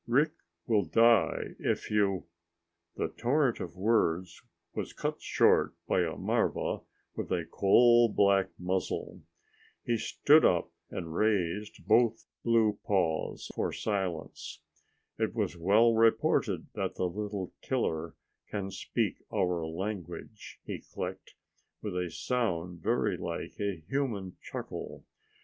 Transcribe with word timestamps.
Rick 0.07 0.31
will 0.65 0.83
die 0.85 1.49
if 1.59 1.91
you" 1.91 2.25
The 2.97 3.09
torrent 3.09 3.59
of 3.59 3.75
words 3.77 4.41
was 4.73 4.93
cut 4.93 5.21
short 5.21 5.75
by 5.87 5.99
a 6.01 6.15
marva 6.17 6.81
with 7.15 7.31
a 7.31 7.45
coal 7.45 8.11
black 8.11 8.49
muzzle. 8.57 9.21
He 9.85 9.97
stood 9.99 10.43
up 10.43 10.71
and 10.89 11.13
raised 11.13 11.85
both 11.87 12.21
furry 12.41 12.41
blue 12.43 12.79
paws 12.83 13.51
for 13.53 13.71
silence. 13.71 14.61
"It 15.19 15.35
was 15.35 15.55
well 15.55 15.93
reported 15.93 16.65
that 16.73 16.95
the 16.95 17.05
little 17.07 17.53
killer 17.61 18.15
can 18.49 18.71
speak 18.71 19.17
our 19.31 19.63
language," 19.67 20.59
he 20.65 20.81
clicked, 20.81 21.35
with 21.83 21.95
a 21.95 22.09
sound 22.09 22.81
very 22.81 23.17
like 23.17 23.59
a 23.59 23.83
human 23.87 24.35
chuckle. 24.41 25.05